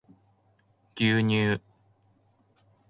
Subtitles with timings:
[0.95, 1.61] 牛乳